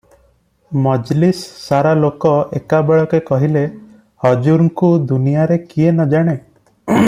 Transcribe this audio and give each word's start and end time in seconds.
"ମଜଲିସ୍ 0.85 1.41
ସାରା 1.65 1.91
ଲୋକ 1.99 2.31
ଏକାବେଳକେ 2.61 3.19
କହିଲେ 3.29 3.63
ହଜୁରଙ୍କୁ 4.27 4.91
ଦୁନିଆଁରେ 5.13 5.63
କିଏ 5.67 5.91
ନ 5.95 6.11
ଜାଣେ? 6.17 6.37